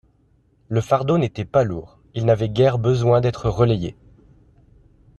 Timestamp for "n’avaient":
2.25-2.49